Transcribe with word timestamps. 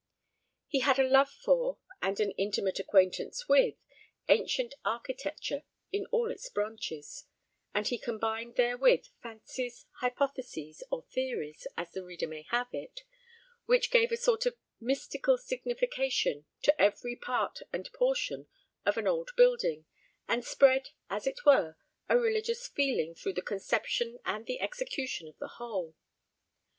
He 0.67 0.79
had 0.79 0.97
a 0.97 1.07
love 1.07 1.29
for, 1.29 1.77
and 2.01 2.19
an 2.19 2.31
intimate 2.31 2.79
acquaintance 2.79 3.47
with, 3.47 3.75
ancient 4.29 4.73
architecture 4.83 5.61
in 5.91 6.07
all 6.07 6.31
its 6.31 6.49
branches; 6.49 7.25
and 7.75 7.87
he 7.87 7.99
combined 7.99 8.55
therewith 8.55 9.05
fancies, 9.21 9.85
hypotheses, 9.99 10.81
or 10.89 11.03
theories, 11.03 11.67
as 11.77 11.91
the 11.91 12.03
reader 12.03 12.25
may 12.27 12.41
have 12.49 12.69
it, 12.73 13.01
which 13.67 13.91
gave 13.91 14.11
a 14.11 14.17
sort 14.17 14.47
of 14.47 14.57
mystical 14.79 15.37
signification 15.37 16.45
to 16.63 16.81
every 16.81 17.15
part 17.15 17.59
and 17.71 17.93
portion 17.93 18.47
of 18.83 18.97
an 18.97 19.05
old 19.05 19.29
building, 19.37 19.85
and 20.27 20.43
spread, 20.43 20.89
as 21.11 21.27
it 21.27 21.45
were, 21.45 21.75
a 22.09 22.17
religious 22.17 22.67
feeling 22.67 23.13
through 23.13 23.33
the 23.33 23.41
conception 23.43 24.17
and 24.25 24.47
the 24.47 24.59
execution 24.61 25.27
of 25.27 25.37
the 25.37 25.47
whole. 25.59 25.93